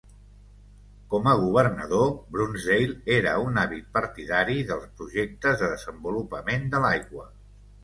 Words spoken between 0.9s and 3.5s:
Com a governador, Brunsdale era